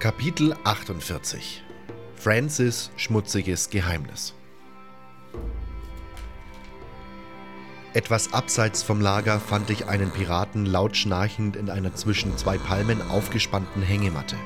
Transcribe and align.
Kapitel 0.00 0.56
48 0.64 1.62
Francis 2.16 2.90
schmutziges 2.96 3.68
Geheimnis 3.68 4.32
Etwas 7.92 8.32
abseits 8.32 8.82
vom 8.82 9.02
Lager 9.02 9.38
fand 9.38 9.68
ich 9.68 9.88
einen 9.88 10.10
Piraten 10.10 10.64
laut 10.64 10.96
schnarchend 10.96 11.54
in 11.54 11.68
einer 11.68 11.94
zwischen 11.96 12.38
zwei 12.38 12.56
Palmen 12.56 13.02
aufgespannten 13.10 13.82
Hängematte. 13.82 14.36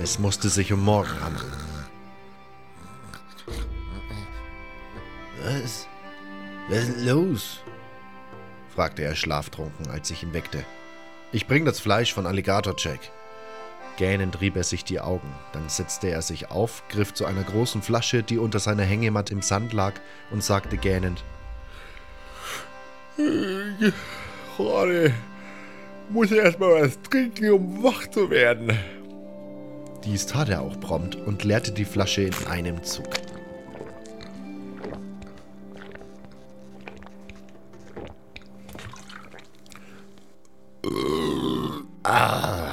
Es 0.00 0.18
musste 0.18 0.48
sich 0.48 0.72
um 0.72 0.82
Morgen 0.84 1.20
handeln. 1.22 1.52
Was? 5.44 5.86
Was 6.68 6.78
ist 6.78 6.96
denn 6.96 7.06
los? 7.06 7.60
fragte 8.74 9.04
er 9.04 9.14
schlaftrunken, 9.14 9.88
als 9.88 10.10
ich 10.10 10.24
ihn 10.24 10.32
weckte. 10.32 10.64
Ich 11.30 11.46
bring 11.46 11.64
das 11.64 11.78
Fleisch 11.78 12.12
von 12.12 12.26
Alligator 12.26 12.74
Jack. 12.76 13.12
Gähnend 13.96 14.40
rieb 14.40 14.56
er 14.56 14.64
sich 14.64 14.84
die 14.84 15.00
Augen. 15.00 15.28
Dann 15.52 15.68
setzte 15.68 16.08
er 16.08 16.22
sich 16.22 16.50
auf, 16.50 16.82
griff 16.88 17.14
zu 17.14 17.26
einer 17.26 17.42
großen 17.42 17.82
Flasche, 17.82 18.22
die 18.22 18.38
unter 18.38 18.58
seiner 18.58 18.84
Hängematte 18.84 19.32
im 19.32 19.42
Sand 19.42 19.72
lag, 19.72 19.94
und 20.30 20.42
sagte 20.42 20.76
gähnend: 20.76 21.22
Gerade 24.56 25.12
muss 26.08 26.30
erst 26.30 26.58
mal 26.58 26.82
was 26.82 27.00
trinken, 27.02 27.50
um 27.52 27.82
wach 27.82 28.06
zu 28.08 28.30
werden. 28.30 28.76
Dies 30.04 30.26
tat 30.26 30.48
er 30.48 30.62
auch 30.62 30.80
prompt 30.80 31.14
und 31.14 31.44
leerte 31.44 31.72
die 31.72 31.84
Flasche 31.84 32.22
in 32.22 32.34
einem 32.48 32.82
Zug. 32.82 33.08
Ah. 42.04 42.71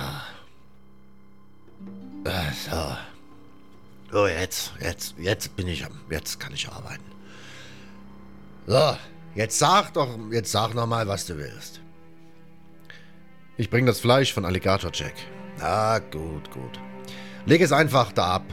So, 4.12 4.28
jetzt, 4.28 4.74
jetzt, 4.82 5.16
jetzt 5.20 5.56
bin 5.56 5.68
ich 5.68 5.86
am, 5.86 5.92
jetzt 6.10 6.40
kann 6.40 6.54
ich 6.54 6.68
arbeiten. 6.68 7.04
So, 8.66 8.98
jetzt 9.36 9.60
sag 9.60 9.94
doch, 9.94 10.18
jetzt 10.32 10.52
sag 10.52 10.74
noch 10.74 10.88
mal, 10.88 11.08
was 11.08 11.26
du 11.28 11.38
willst. 11.38 11.82
Ich 13.58 13.70
bring 13.70 13.86
das 13.86 14.00
Fleisch 14.00 14.34
von 14.34 14.46
Alligator 14.46 14.90
Jack. 14.94 15.14
Ah, 15.60 16.00
gut, 16.00 16.50
gut. 16.52 16.80
Leg 17.46 17.62
es 17.62 17.72
einfach 17.72 18.12
da 18.12 18.36
ab. 18.36 18.46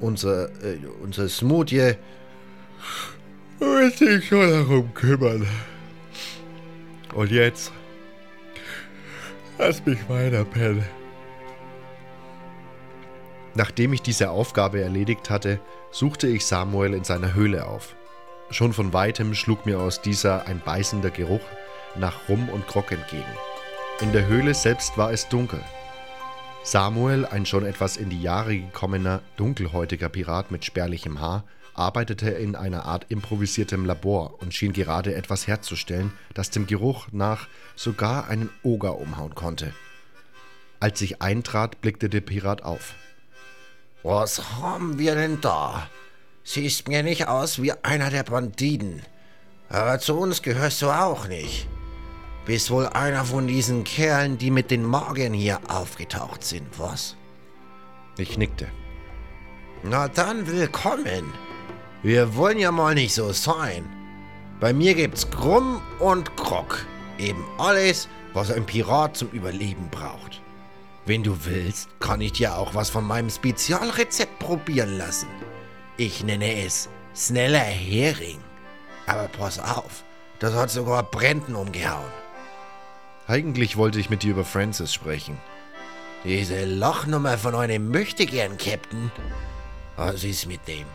Unser, 0.00 0.48
äh, 0.62 0.78
unser 1.02 1.28
Smoothie 1.28 1.94
wird 3.58 3.96
sich 3.96 4.28
schon 4.28 4.50
darum 4.50 4.92
kümmern. 4.94 5.46
Und 7.14 7.30
jetzt 7.30 7.72
lass 9.58 9.84
mich 9.86 9.98
weiter 10.08 10.44
pennen. 10.44 10.84
Nachdem 13.56 13.94
ich 13.94 14.02
diese 14.02 14.30
Aufgabe 14.30 14.82
erledigt 14.82 15.30
hatte, 15.30 15.60
suchte 15.90 16.26
ich 16.26 16.44
Samuel 16.44 16.92
in 16.92 17.04
seiner 17.04 17.32
Höhle 17.32 17.66
auf. 17.66 17.96
Schon 18.50 18.74
von 18.74 18.92
weitem 18.92 19.34
schlug 19.34 19.64
mir 19.64 19.80
aus 19.80 20.02
dieser 20.02 20.46
ein 20.46 20.60
beißender 20.62 21.10
Geruch 21.10 21.40
nach 21.94 22.28
Rum 22.28 22.50
und 22.50 22.66
Grog 22.66 22.92
entgegen. 22.92 23.24
In 24.02 24.12
der 24.12 24.26
Höhle 24.26 24.52
selbst 24.52 24.98
war 24.98 25.10
es 25.10 25.30
dunkel. 25.30 25.60
Samuel, 26.64 27.24
ein 27.24 27.46
schon 27.46 27.64
etwas 27.64 27.96
in 27.96 28.10
die 28.10 28.20
Jahre 28.20 28.58
gekommener, 28.58 29.22
dunkelhäutiger 29.38 30.10
Pirat 30.10 30.50
mit 30.50 30.66
spärlichem 30.66 31.20
Haar, 31.20 31.44
arbeitete 31.72 32.28
in 32.28 32.56
einer 32.56 32.84
Art 32.84 33.06
improvisiertem 33.08 33.86
Labor 33.86 34.34
und 34.42 34.52
schien 34.52 34.74
gerade 34.74 35.14
etwas 35.14 35.46
herzustellen, 35.46 36.12
das 36.34 36.50
dem 36.50 36.66
Geruch 36.66 37.06
nach 37.10 37.48
sogar 37.74 38.28
einen 38.28 38.50
Oger 38.62 38.98
umhauen 38.98 39.34
konnte. 39.34 39.72
Als 40.78 41.00
ich 41.00 41.22
eintrat, 41.22 41.80
blickte 41.80 42.10
der 42.10 42.20
Pirat 42.20 42.62
auf. 42.62 42.94
Was 44.08 44.40
haben 44.60 45.00
wir 45.00 45.16
denn 45.16 45.40
da? 45.40 45.88
Siehst 46.44 46.86
mir 46.86 47.02
nicht 47.02 47.26
aus 47.26 47.60
wie 47.60 47.72
einer 47.72 48.08
der 48.08 48.22
Banditen. 48.22 49.02
Aber 49.68 49.98
zu 49.98 50.16
uns 50.16 50.42
gehörst 50.42 50.80
du 50.82 50.90
auch 50.90 51.26
nicht. 51.26 51.66
Bist 52.44 52.70
wohl 52.70 52.86
einer 52.86 53.24
von 53.24 53.48
diesen 53.48 53.82
Kerlen, 53.82 54.38
die 54.38 54.52
mit 54.52 54.70
den 54.70 54.84
Magiern 54.84 55.32
hier 55.32 55.58
aufgetaucht 55.66 56.44
sind, 56.44 56.68
was? 56.78 57.16
Ich 58.16 58.38
nickte. 58.38 58.68
Na 59.82 60.06
dann 60.06 60.46
willkommen. 60.46 61.34
Wir 62.04 62.36
wollen 62.36 62.60
ja 62.60 62.70
mal 62.70 62.94
nicht 62.94 63.12
so 63.12 63.32
sein. 63.32 63.84
Bei 64.60 64.72
mir 64.72 64.94
gibt's 64.94 65.28
Krumm 65.28 65.82
und 65.98 66.36
Krog. 66.36 66.86
Eben 67.18 67.44
alles, 67.58 68.08
was 68.34 68.52
ein 68.52 68.66
Pirat 68.66 69.16
zum 69.16 69.30
Überleben 69.30 69.88
braucht. 69.90 70.40
Wenn 71.06 71.22
du 71.22 71.44
willst, 71.44 71.88
kann 72.00 72.20
ich 72.20 72.32
dir 72.32 72.58
auch 72.58 72.74
was 72.74 72.90
von 72.90 73.04
meinem 73.04 73.30
Spezialrezept 73.30 74.40
probieren 74.40 74.98
lassen. 74.98 75.28
Ich 75.96 76.24
nenne 76.24 76.64
es 76.64 76.88
schneller 77.14 77.60
Hering. 77.60 78.40
Aber 79.06 79.28
pass 79.28 79.60
auf, 79.60 80.02
das 80.40 80.52
hat 80.54 80.70
sogar 80.70 81.04
Brenten 81.04 81.54
umgehauen. 81.54 82.10
Eigentlich 83.28 83.76
wollte 83.76 84.00
ich 84.00 84.10
mit 84.10 84.24
dir 84.24 84.32
über 84.32 84.44
Francis 84.44 84.92
sprechen. 84.92 85.38
Diese 86.24 86.64
Lachnummer 86.64 87.38
von 87.38 87.54
einem 87.54 87.88
Möchtegern, 87.92 88.58
Captain. 88.58 89.12
Was 89.94 90.24
ist 90.24 90.46
mit 90.46 90.66
dem? 90.66 90.86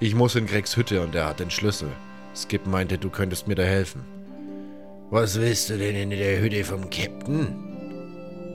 Ich 0.00 0.16
muss 0.16 0.34
in 0.34 0.46
Gregs 0.46 0.76
Hütte 0.76 1.02
und 1.02 1.14
er 1.14 1.26
hat 1.26 1.38
den 1.38 1.52
Schlüssel. 1.52 1.92
Skip 2.34 2.66
meinte, 2.66 2.98
du 2.98 3.10
könntest 3.10 3.46
mir 3.46 3.54
da 3.54 3.62
helfen. 3.62 4.04
Was 5.10 5.40
willst 5.40 5.70
du 5.70 5.78
denn 5.78 5.94
in 5.94 6.10
der 6.10 6.40
Hütte 6.40 6.64
vom 6.64 6.90
Captain? 6.90 7.69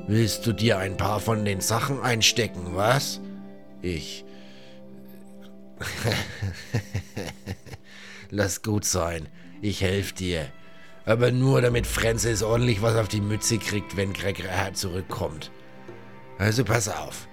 Willst 0.07 0.45
du 0.45 0.53
dir 0.53 0.77
ein 0.77 0.97
paar 0.97 1.19
von 1.19 1.45
den 1.45 1.61
Sachen 1.61 2.01
einstecken, 2.01 2.75
was? 2.75 3.21
Ich. 3.81 4.23
Lass 8.29 8.61
gut 8.61 8.85
sein. 8.85 9.27
Ich 9.61 9.81
helfe 9.81 10.13
dir. 10.13 10.45
Aber 11.05 11.31
nur 11.31 11.61
damit 11.61 11.88
Francis 11.88 12.44
ordentlich 12.44 12.81
was 12.81 12.95
auf 12.95 13.07
die 13.07 13.21
Mütze 13.21 13.57
kriegt, 13.57 13.97
wenn 13.97 14.13
Greg 14.13 14.44
zurückkommt. 14.73 15.51
Also 16.38 16.63
pass 16.63 16.88
auf. 16.88 17.27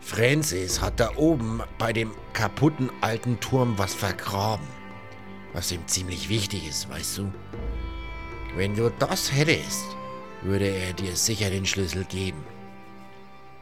Francis 0.00 0.80
hat 0.80 0.98
da 1.00 1.16
oben 1.16 1.62
bei 1.78 1.92
dem 1.92 2.12
kaputten 2.32 2.90
alten 3.00 3.40
Turm 3.40 3.78
was 3.78 3.94
vergraben. 3.94 4.66
Was 5.52 5.72
ihm 5.72 5.86
ziemlich 5.86 6.28
wichtig 6.28 6.68
ist, 6.68 6.88
weißt 6.90 7.18
du? 7.18 7.32
Wenn 8.56 8.74
du 8.74 8.90
das 8.98 9.32
hättest, 9.32 9.96
würde 10.42 10.68
er 10.68 10.92
dir 10.92 11.16
sicher 11.16 11.50
den 11.50 11.66
Schlüssel 11.66 12.04
geben. 12.04 12.44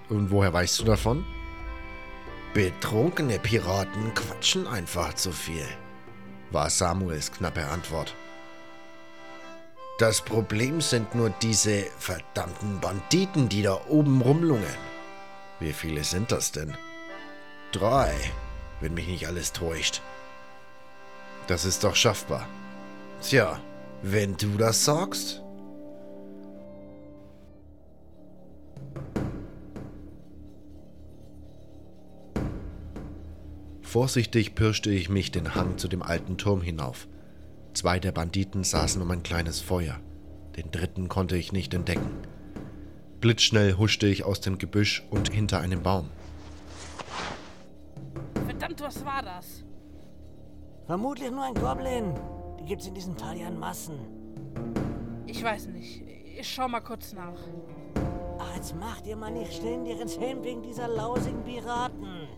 Und 0.08 0.30
woher 0.30 0.52
weißt 0.52 0.78
du 0.80 0.84
davon? 0.84 1.24
Betrunkene 2.54 3.38
Piraten 3.38 4.14
quatschen 4.14 4.66
einfach 4.66 5.14
zu 5.14 5.32
viel, 5.32 5.66
war 6.50 6.70
Samuels 6.70 7.30
knappe 7.30 7.66
Antwort. 7.66 8.14
Das 9.98 10.22
Problem 10.22 10.80
sind 10.80 11.14
nur 11.14 11.30
diese 11.42 11.84
verdammten 11.98 12.80
Banditen, 12.80 13.48
die 13.48 13.62
da 13.62 13.80
oben 13.88 14.20
rumlungern. 14.20 14.88
Wie 15.60 15.72
viele 15.72 16.04
sind 16.04 16.30
das 16.30 16.52
denn? 16.52 16.76
Drei, 17.72 18.14
wenn 18.80 18.94
mich 18.94 19.08
nicht 19.08 19.26
alles 19.26 19.52
täuscht. 19.52 20.00
Das 21.48 21.64
ist 21.64 21.82
doch 21.82 21.96
schaffbar. 21.96 22.46
Tja, 23.20 23.60
wenn 24.02 24.36
du 24.36 24.56
das 24.56 24.84
sagst. 24.84 25.42
Vorsichtig 33.88 34.54
pirschte 34.54 34.90
ich 34.90 35.08
mich 35.08 35.32
den 35.32 35.54
Hang 35.54 35.78
zu 35.78 35.88
dem 35.88 36.02
alten 36.02 36.36
Turm 36.36 36.60
hinauf. 36.60 37.08
Zwei 37.72 37.98
der 37.98 38.12
Banditen 38.12 38.62
saßen 38.62 39.00
um 39.00 39.10
ein 39.10 39.22
kleines 39.22 39.62
Feuer. 39.62 39.98
Den 40.58 40.70
dritten 40.70 41.08
konnte 41.08 41.38
ich 41.38 41.52
nicht 41.52 41.72
entdecken. 41.72 42.10
Blitzschnell 43.22 43.78
huschte 43.78 44.06
ich 44.06 44.24
aus 44.24 44.42
dem 44.42 44.58
Gebüsch 44.58 45.06
und 45.08 45.32
hinter 45.32 45.60
einem 45.60 45.82
Baum. 45.82 46.10
Verdammt, 48.44 48.78
was 48.82 49.02
war 49.06 49.22
das? 49.22 49.64
Vermutlich 50.84 51.30
nur 51.30 51.44
ein 51.44 51.54
Goblin. 51.54 52.12
Die 52.60 52.66
gibt's 52.66 52.88
in 52.88 52.94
diesem 52.94 53.16
Tal 53.16 53.38
ja 53.38 53.48
in 53.48 53.58
Massen. 53.58 54.00
Ich 55.24 55.42
weiß 55.42 55.68
nicht. 55.68 56.02
Ich 56.38 56.46
schau 56.46 56.68
mal 56.68 56.80
kurz 56.80 57.14
nach. 57.14 57.40
Ach, 58.38 58.54
jetzt 58.54 58.76
macht 58.76 59.06
ihr 59.06 59.16
mal 59.16 59.30
nicht 59.30 59.54
ständig 59.54 59.98
ins 59.98 60.18
Helm 60.18 60.44
wegen 60.44 60.62
dieser 60.62 60.88
lausigen 60.88 61.42
Piraten. 61.42 62.28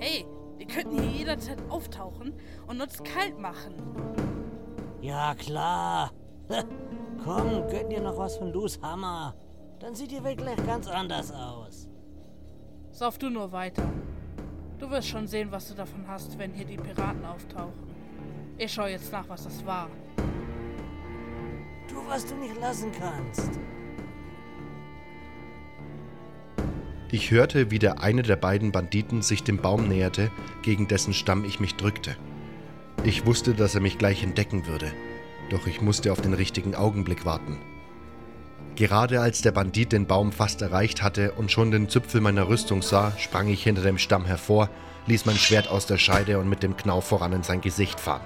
Hey, 0.00 0.26
könnten 0.74 1.00
hier 1.00 1.10
jederzeit 1.10 1.58
auftauchen 1.68 2.32
und 2.66 2.80
uns 2.80 3.02
kalt 3.02 3.38
machen. 3.38 3.74
Ja, 5.00 5.34
klar. 5.34 6.12
Komm, 7.24 7.68
gönn 7.68 7.90
dir 7.90 8.00
noch 8.00 8.16
was 8.18 8.36
von 8.36 8.52
Lus 8.52 8.80
Hammer. 8.82 9.34
Dann 9.78 9.94
sieht 9.94 10.10
die 10.10 10.22
Welt 10.22 10.38
gleich 10.38 10.64
ganz 10.66 10.88
anders 10.88 11.32
aus. 11.32 11.88
Sauf 12.90 13.18
du 13.18 13.30
nur 13.30 13.52
weiter. 13.52 13.84
Du 14.78 14.90
wirst 14.90 15.08
schon 15.08 15.26
sehen, 15.26 15.52
was 15.52 15.68
du 15.68 15.74
davon 15.74 16.06
hast, 16.08 16.38
wenn 16.38 16.52
hier 16.52 16.64
die 16.64 16.76
Piraten 16.76 17.24
auftauchen. 17.24 17.90
Ich 18.58 18.72
schau 18.72 18.86
jetzt 18.86 19.12
nach, 19.12 19.28
was 19.28 19.44
das 19.44 19.64
war. 19.64 19.88
Tu, 21.88 21.96
was 22.08 22.26
du 22.26 22.34
nicht 22.36 22.58
lassen 22.60 22.90
kannst. 22.92 23.58
Ich 27.12 27.32
hörte, 27.32 27.72
wie 27.72 27.80
der 27.80 28.00
eine 28.00 28.22
der 28.22 28.36
beiden 28.36 28.70
Banditen 28.70 29.22
sich 29.22 29.42
dem 29.42 29.58
Baum 29.58 29.88
näherte, 29.88 30.30
gegen 30.62 30.86
dessen 30.86 31.12
Stamm 31.12 31.44
ich 31.44 31.58
mich 31.58 31.74
drückte. 31.74 32.16
Ich 33.02 33.26
wusste, 33.26 33.52
dass 33.54 33.74
er 33.74 33.80
mich 33.80 33.98
gleich 33.98 34.22
entdecken 34.22 34.68
würde, 34.68 34.92
doch 35.50 35.66
ich 35.66 35.80
musste 35.80 36.12
auf 36.12 36.20
den 36.20 36.34
richtigen 36.34 36.76
Augenblick 36.76 37.24
warten. 37.24 37.58
Gerade 38.76 39.20
als 39.20 39.42
der 39.42 39.50
Bandit 39.50 39.90
den 39.90 40.06
Baum 40.06 40.30
fast 40.30 40.62
erreicht 40.62 41.02
hatte 41.02 41.32
und 41.32 41.50
schon 41.50 41.72
den 41.72 41.88
Zipfel 41.88 42.20
meiner 42.20 42.48
Rüstung 42.48 42.80
sah, 42.80 43.12
sprang 43.18 43.48
ich 43.48 43.64
hinter 43.64 43.82
dem 43.82 43.98
Stamm 43.98 44.24
hervor, 44.24 44.70
ließ 45.06 45.26
mein 45.26 45.36
Schwert 45.36 45.68
aus 45.68 45.86
der 45.86 45.98
Scheide 45.98 46.38
und 46.38 46.48
mit 46.48 46.62
dem 46.62 46.76
Knauf 46.76 47.06
voran 47.06 47.32
in 47.32 47.42
sein 47.42 47.60
Gesicht 47.60 47.98
fahren. 47.98 48.22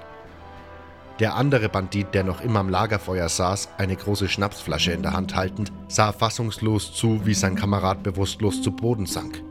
Der 1.19 1.35
andere 1.35 1.69
Bandit, 1.69 2.13
der 2.13 2.25
noch 2.25 2.41
immer 2.41 2.59
am 2.59 2.67
Lagerfeuer 2.67 3.29
saß, 3.29 3.69
eine 3.77 3.95
große 3.95 4.27
Schnapsflasche 4.27 4.91
in 4.91 5.01
der 5.01 5.13
Hand 5.13 5.33
haltend, 5.33 5.71
sah 5.87 6.11
fassungslos 6.11 6.93
zu, 6.93 7.25
wie 7.25 7.33
sein 7.33 7.55
Kamerad 7.55 8.03
bewusstlos 8.03 8.61
zu 8.61 8.71
Boden 8.71 9.05
sank. 9.05 9.41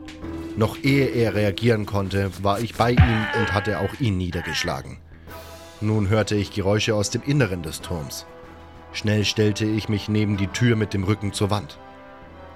Noch 0.57 0.77
ehe 0.83 1.07
er 1.07 1.33
reagieren 1.33 1.87
konnte, 1.87 2.29
war 2.43 2.59
ich 2.59 2.75
bei 2.75 2.91
ihm 2.91 3.25
und 3.39 3.51
hatte 3.51 3.79
auch 3.79 3.99
ihn 3.99 4.17
niedergeschlagen. 4.17 4.97
Nun 5.81 6.07
hörte 6.07 6.35
ich 6.35 6.51
Geräusche 6.51 6.93
aus 6.93 7.09
dem 7.09 7.23
Inneren 7.23 7.63
des 7.63 7.81
Turms. 7.81 8.27
Schnell 8.93 9.25
stellte 9.25 9.65
ich 9.65 9.89
mich 9.89 10.07
neben 10.07 10.37
die 10.37 10.47
Tür 10.47 10.75
mit 10.75 10.93
dem 10.93 11.03
Rücken 11.03 11.33
zur 11.33 11.49
Wand. 11.49 11.79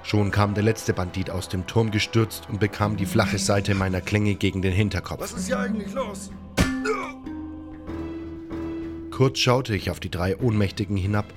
Schon 0.04 0.30
kam 0.30 0.54
der 0.54 0.64
letzte 0.64 0.94
Bandit 0.94 1.32
aus 1.32 1.50
dem 1.50 1.66
Turm 1.66 1.90
gestürzt 1.90 2.48
und 2.48 2.60
bekam 2.60 2.96
die 2.96 3.08
flache 3.08 3.40
Seite 3.40 3.74
meiner 3.74 4.02
Klinge 4.02 4.36
gegen 4.36 4.62
den 4.62 4.72
Hinterkopf. 4.72 5.20
Was 5.20 5.34
ist 5.34 5.48
hier 5.48 5.60
eigentlich 5.60 5.92
los? 5.94 6.30
Kurz 9.20 9.40
schaute 9.40 9.76
ich 9.76 9.92
auf 9.92 10.00
die 10.00 10.10
drei 10.10 10.38
Ohnmächtigen 10.38 10.96
hinab, 10.96 11.34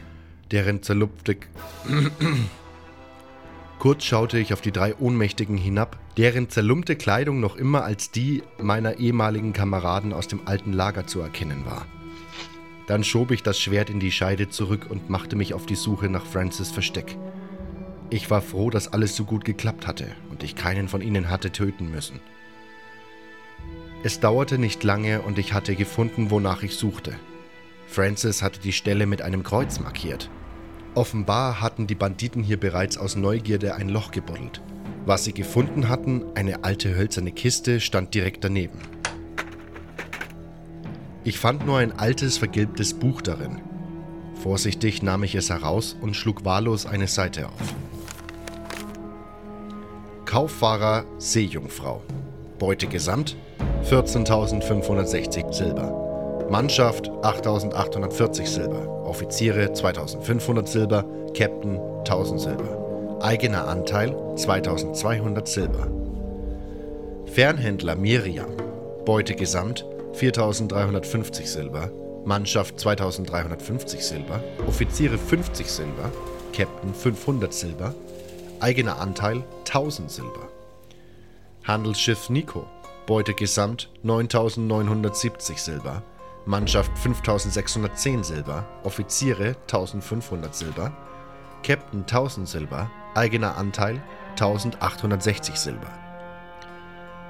deren 0.52 0.84
zerlupfte... 0.84 1.36
Kurz 3.80 4.04
schaute 4.04 4.38
ich 4.38 4.52
auf 4.52 4.60
die 4.60 4.70
drei 4.70 4.94
Ohnmächtigen 4.94 5.56
hinab, 5.56 5.98
deren 6.16 6.48
zerlumpte 6.48 6.94
Kleidung 6.94 7.40
noch 7.40 7.56
immer 7.56 7.82
als 7.82 8.12
die 8.12 8.44
meiner 8.60 8.98
ehemaligen 8.98 9.52
Kameraden 9.52 10.12
aus 10.12 10.28
dem 10.28 10.46
alten 10.46 10.72
Lager 10.72 11.08
zu 11.08 11.22
erkennen 11.22 11.64
war. 11.66 11.84
Dann 12.86 13.02
schob 13.02 13.32
ich 13.32 13.42
das 13.42 13.58
Schwert 13.58 13.90
in 13.90 13.98
die 13.98 14.12
Scheide 14.12 14.48
zurück 14.48 14.86
und 14.88 15.10
machte 15.10 15.34
mich 15.34 15.52
auf 15.52 15.66
die 15.66 15.74
Suche 15.74 16.08
nach 16.08 16.24
Francis 16.24 16.70
Versteck. 16.70 17.16
Ich 18.10 18.30
war 18.30 18.42
froh, 18.42 18.70
dass 18.70 18.92
alles 18.92 19.16
so 19.16 19.24
gut 19.24 19.44
geklappt 19.44 19.88
hatte 19.88 20.06
und 20.30 20.44
ich 20.44 20.54
keinen 20.54 20.86
von 20.86 21.02
ihnen 21.02 21.30
hatte 21.30 21.50
töten 21.50 21.90
müssen. 21.90 22.20
Es 24.04 24.20
dauerte 24.20 24.58
nicht 24.58 24.84
lange 24.84 25.20
und 25.22 25.36
ich 25.36 25.52
hatte 25.52 25.74
gefunden, 25.74 26.30
wonach 26.30 26.62
ich 26.62 26.76
suchte. 26.76 27.16
Francis 27.92 28.42
hatte 28.42 28.58
die 28.58 28.72
Stelle 28.72 29.04
mit 29.04 29.20
einem 29.20 29.42
Kreuz 29.42 29.78
markiert. 29.78 30.30
Offenbar 30.94 31.60
hatten 31.60 31.86
die 31.86 31.94
Banditen 31.94 32.42
hier 32.42 32.58
bereits 32.58 32.96
aus 32.96 33.16
Neugierde 33.16 33.74
ein 33.74 33.90
Loch 33.90 34.12
gebuddelt. 34.12 34.62
Was 35.04 35.24
sie 35.24 35.34
gefunden 35.34 35.90
hatten, 35.90 36.24
eine 36.34 36.64
alte 36.64 36.96
hölzerne 36.96 37.32
Kiste, 37.32 37.80
stand 37.80 38.14
direkt 38.14 38.44
daneben. 38.44 38.78
Ich 41.22 41.38
fand 41.38 41.66
nur 41.66 41.78
ein 41.78 41.92
altes, 41.92 42.38
vergilbtes 42.38 42.94
Buch 42.94 43.20
darin. 43.20 43.60
Vorsichtig 44.42 45.02
nahm 45.02 45.22
ich 45.22 45.34
es 45.34 45.50
heraus 45.50 45.94
und 46.00 46.16
schlug 46.16 46.46
wahllos 46.46 46.86
eine 46.86 47.08
Seite 47.08 47.46
auf. 47.46 47.74
Kauffahrer 50.24 51.04
Seejungfrau. 51.18 52.02
Beute 52.58 52.86
gesamt 52.86 53.36
14.560 53.84 55.52
Silber. 55.52 56.11
Mannschaft 56.52 57.10
8840 57.22 58.46
Silber, 58.46 58.86
Offiziere 59.06 59.72
2500 59.72 60.68
Silber, 60.68 61.02
Captain 61.32 61.80
1000 62.04 62.38
Silber. 62.38 63.18
Eigener 63.22 63.66
Anteil 63.66 64.14
2200 64.36 65.48
Silber. 65.48 65.88
Fernhändler 67.24 67.96
Miriam, 67.96 68.50
Beute 69.06 69.34
gesamt 69.34 69.86
4350 70.12 71.50
Silber, 71.50 71.90
Mannschaft 72.26 72.78
2350 72.78 74.04
Silber, 74.04 74.44
Offiziere 74.66 75.16
50 75.16 75.64
Silber, 75.66 76.12
Captain 76.52 76.92
500 76.92 77.54
Silber, 77.54 77.94
eigener 78.60 79.00
Anteil 79.00 79.42
1000 79.64 80.10
Silber. 80.10 80.50
Handelsschiff 81.64 82.28
Nico, 82.28 82.66
Beute 83.06 83.32
gesamt 83.32 83.88
9970 84.02 85.56
Silber, 85.56 86.02
Mannschaft 86.44 86.98
5610 86.98 88.24
Silber, 88.24 88.64
Offiziere 88.82 89.54
1500 89.68 90.54
Silber, 90.54 90.92
Captain 91.62 92.00
1000 92.00 92.48
Silber, 92.48 92.90
eigener 93.14 93.56
Anteil 93.56 94.02
1860 94.30 95.56
Silber. 95.56 95.86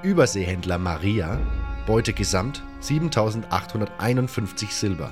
Überseehändler 0.01 0.79
Maria, 0.79 1.39
Beute 1.85 2.13
gesamt 2.13 2.63
7851 2.79 4.73
Silber, 4.73 5.11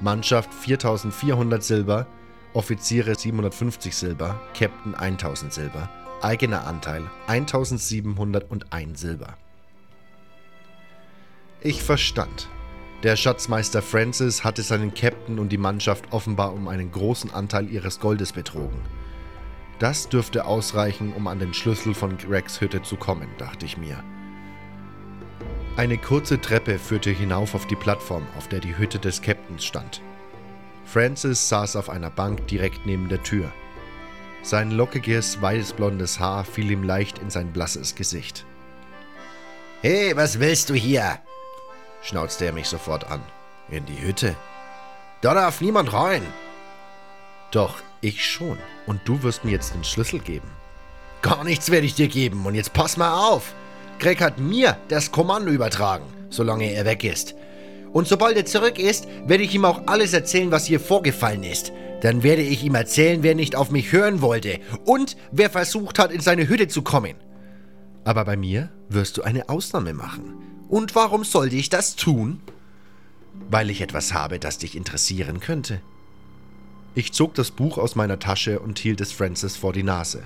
Mannschaft 0.00 0.54
4400 0.54 1.62
Silber, 1.62 2.06
Offiziere 2.54 3.14
750 3.14 3.94
Silber, 3.94 4.40
Captain 4.58 4.94
1000 4.94 5.52
Silber, 5.52 5.90
eigener 6.22 6.66
Anteil 6.66 7.02
1701 7.26 8.98
Silber. 8.98 9.36
Ich 11.60 11.82
verstand, 11.82 12.48
der 13.04 13.16
Schatzmeister 13.16 13.82
Francis 13.82 14.44
hatte 14.44 14.62
seinen 14.62 14.94
Captain 14.94 15.38
und 15.38 15.50
die 15.50 15.58
Mannschaft 15.58 16.06
offenbar 16.10 16.54
um 16.54 16.68
einen 16.68 16.90
großen 16.90 17.32
Anteil 17.34 17.70
ihres 17.70 18.00
Goldes 18.00 18.32
betrogen. 18.32 18.80
Das 19.78 20.08
dürfte 20.08 20.46
ausreichen, 20.46 21.12
um 21.12 21.26
an 21.26 21.38
den 21.38 21.52
Schlüssel 21.52 21.92
von 21.92 22.16
Gregs 22.16 22.62
Hütte 22.62 22.80
zu 22.80 22.96
kommen, 22.96 23.28
dachte 23.36 23.66
ich 23.66 23.76
mir. 23.76 24.02
Eine 25.76 25.98
kurze 25.98 26.40
Treppe 26.40 26.78
führte 26.78 27.10
hinauf 27.10 27.54
auf 27.54 27.66
die 27.66 27.76
Plattform, 27.76 28.26
auf 28.38 28.48
der 28.48 28.60
die 28.60 28.78
Hütte 28.78 28.98
des 28.98 29.20
Captains 29.20 29.66
stand. 29.66 30.00
Francis 30.86 31.48
saß 31.50 31.76
auf 31.76 31.90
einer 31.90 32.10
Bank 32.10 32.46
direkt 32.46 32.86
neben 32.86 33.10
der 33.10 33.22
Tür. 33.22 33.52
Sein 34.42 34.70
lockiges, 34.70 35.42
weißblondes 35.42 36.20
Haar 36.20 36.44
fiel 36.44 36.70
ihm 36.70 36.82
leicht 36.84 37.18
in 37.18 37.28
sein 37.28 37.52
blasses 37.52 37.96
Gesicht. 37.96 38.46
Hey, 39.82 40.16
was 40.16 40.40
willst 40.40 40.70
du 40.70 40.74
hier? 40.74 41.18
Schnauzte 42.04 42.44
er 42.44 42.52
mich 42.52 42.68
sofort 42.68 43.10
an. 43.10 43.20
In 43.70 43.84
die 43.86 44.00
Hütte. 44.00 44.36
Da 45.22 45.34
darf 45.34 45.60
niemand 45.60 45.92
rein. 45.92 46.22
Doch, 47.50 47.82
ich 48.00 48.24
schon. 48.24 48.58
Und 48.86 49.00
du 49.06 49.22
wirst 49.22 49.44
mir 49.44 49.52
jetzt 49.52 49.74
den 49.74 49.84
Schlüssel 49.84 50.20
geben. 50.20 50.48
Gar 51.22 51.44
nichts 51.44 51.70
werde 51.70 51.86
ich 51.86 51.94
dir 51.94 52.08
geben. 52.08 52.44
Und 52.44 52.54
jetzt 52.54 52.74
pass 52.74 52.96
mal 52.96 53.28
auf. 53.30 53.54
Greg 53.98 54.20
hat 54.20 54.38
mir 54.38 54.76
das 54.88 55.10
Kommando 55.10 55.50
übertragen, 55.50 56.04
solange 56.28 56.70
er 56.72 56.84
weg 56.84 57.04
ist. 57.04 57.34
Und 57.92 58.08
sobald 58.08 58.36
er 58.36 58.44
zurück 58.44 58.78
ist, 58.78 59.06
werde 59.24 59.44
ich 59.44 59.54
ihm 59.54 59.64
auch 59.64 59.86
alles 59.86 60.12
erzählen, 60.12 60.50
was 60.50 60.66
hier 60.66 60.80
vorgefallen 60.80 61.44
ist. 61.44 61.72
Dann 62.02 62.22
werde 62.22 62.42
ich 62.42 62.64
ihm 62.64 62.74
erzählen, 62.74 63.22
wer 63.22 63.34
nicht 63.34 63.56
auf 63.56 63.70
mich 63.70 63.92
hören 63.92 64.20
wollte 64.20 64.58
und 64.84 65.16
wer 65.30 65.48
versucht 65.48 65.98
hat, 65.98 66.10
in 66.12 66.20
seine 66.20 66.48
Hütte 66.48 66.68
zu 66.68 66.82
kommen. 66.82 67.14
Aber 68.04 68.24
bei 68.24 68.36
mir 68.36 68.68
wirst 68.90 69.16
du 69.16 69.22
eine 69.22 69.48
Ausnahme 69.48 69.94
machen. 69.94 70.53
Und 70.68 70.94
warum 70.94 71.24
sollte 71.24 71.56
ich 71.56 71.68
das 71.68 71.96
tun? 71.96 72.40
Weil 73.50 73.70
ich 73.70 73.80
etwas 73.80 74.14
habe, 74.14 74.38
das 74.38 74.58
dich 74.58 74.76
interessieren 74.76 75.40
könnte. 75.40 75.80
Ich 76.94 77.12
zog 77.12 77.34
das 77.34 77.50
Buch 77.50 77.78
aus 77.78 77.96
meiner 77.96 78.18
Tasche 78.18 78.60
und 78.60 78.78
hielt 78.78 79.00
es 79.00 79.12
Francis 79.12 79.56
vor 79.56 79.72
die 79.72 79.82
Nase. 79.82 80.22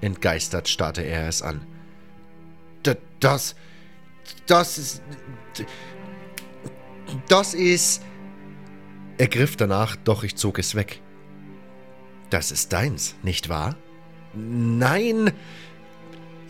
Entgeistert 0.00 0.68
starrte 0.68 1.02
er 1.02 1.28
es 1.28 1.40
an. 1.40 1.66
D 2.84 2.96
das. 3.20 3.56
Das 4.46 4.76
ist. 4.76 5.02
Das 7.28 7.54
ist. 7.54 8.02
Er 9.16 9.28
griff 9.28 9.56
danach, 9.56 9.96
doch 9.96 10.24
ich 10.24 10.36
zog 10.36 10.58
es 10.58 10.74
weg. 10.74 11.00
Das 12.30 12.50
ist 12.50 12.72
deins, 12.72 13.14
nicht 13.22 13.48
wahr? 13.48 13.76
Nein. 14.34 15.32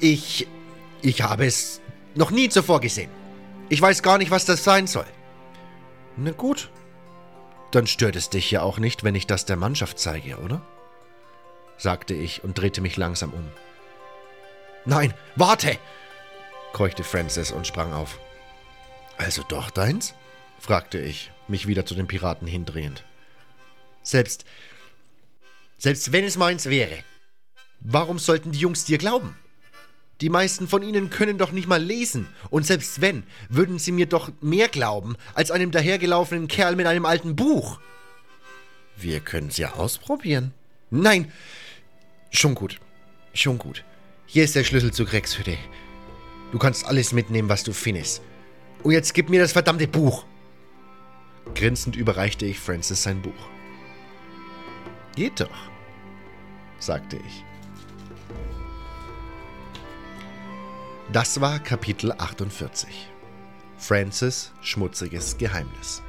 Ich. 0.01 0.49
Ich 1.03 1.23
habe 1.23 1.47
es 1.47 1.81
noch 2.15 2.31
nie 2.31 2.49
zuvor 2.49 2.81
gesehen. 2.81 3.11
Ich 3.69 3.81
weiß 3.81 4.03
gar 4.03 4.19
nicht, 4.19 4.31
was 4.31 4.45
das 4.45 4.65
sein 4.65 4.87
soll. 4.87 5.07
Na 6.17 6.31
gut. 6.33 6.71
Dann 7.71 7.87
stört 7.87 8.17
es 8.17 8.31
dich 8.31 8.51
ja 8.51 8.63
auch 8.63 8.79
nicht, 8.79 9.03
wenn 9.03 9.15
ich 9.15 9.27
das 9.27 9.47
der 9.47 9.57
Mannschaft 9.57 9.99
zeige, 9.99 10.39
oder? 10.39 10.63
sagte 11.77 12.15
ich 12.15 12.45
und 12.45 12.57
drehte 12.57 12.81
mich 12.81 12.97
langsam 12.97 13.33
um. 13.33 13.49
Nein, 14.85 15.13
warte! 15.35 15.79
keuchte 16.73 17.05
Francis 17.05 17.51
und 17.51 17.67
sprang 17.67 17.93
auf. 17.93 18.19
Also 19.17 19.43
doch 19.43 19.71
deins? 19.71 20.15
fragte 20.59 20.99
ich, 20.99 21.31
mich 21.49 21.67
wieder 21.67 21.87
zu 21.87 21.95
den 21.95 22.07
Piraten 22.07 22.47
hindrehend. 22.47 23.05
Selbst. 24.03 24.45
Selbst 25.79 26.13
wenn 26.13 26.25
es 26.25 26.37
meins 26.37 26.67
wäre. 26.67 26.99
Warum 27.81 28.19
sollten 28.19 28.53
die 28.53 28.59
Jungs 28.59 28.85
dir 28.85 28.99
glauben? 28.99 29.37
Die 30.21 30.29
meisten 30.29 30.69
von 30.69 30.83
ihnen 30.83 31.11
können 31.11 31.39
doch 31.39 31.53
nicht 31.53 31.69
mal 31.69 31.83
lesen. 31.83 32.29
Und 32.51 32.67
selbst 32.67 33.01
wenn, 33.01 33.25
würden 33.49 33.79
sie 33.79 33.93
mir 33.93 34.07
doch 34.07 34.31
mehr 34.41 34.69
glauben 34.69 35.17
als 35.35 35.51
einem 35.51 35.71
dahergelaufenen 35.71 36.49
Kerl 36.49 36.77
mit 36.77 36.87
einem 36.87 37.05
alten 37.05 37.35
Buch. 37.35 37.81
Wir 38.97 39.21
können 39.21 39.49
es 39.49 39.57
ja 39.57 39.73
ausprobieren. 39.73 40.53
Nein. 40.91 41.33
Schon 42.31 42.55
gut. 42.55 42.79
Schon 43.33 43.59
gut. 43.59 43.85
Hier 44.27 44.45
ist 44.45 44.55
der 44.55 44.65
Schlüssel 44.65 44.93
zur 44.93 45.07
Kreckszhütte. 45.07 45.57
Du 46.53 46.59
kannst 46.59 46.87
alles 46.87 47.13
mitnehmen, 47.13 47.49
was 47.49 47.65
du 47.65 47.73
findest. 47.73 48.23
Und 48.85 48.93
jetzt 48.93 49.15
gib 49.15 49.29
mir 49.29 49.41
das 49.41 49.53
verdammte 49.53 49.89
Buch. 49.89 50.25
Grinsend 51.55 51.97
überreichte 51.97 52.47
ich 52.47 52.61
Francis 52.61 53.03
sein 53.03 53.21
Buch. 53.21 53.33
Geht 55.17 55.41
doch, 55.41 55.71
sagte 56.79 57.17
ich. 57.17 57.45
Das 61.13 61.41
war 61.41 61.59
Kapitel 61.59 62.13
48. 62.13 62.89
Francis 63.77 64.53
schmutziges 64.63 65.37
Geheimnis. 65.37 66.03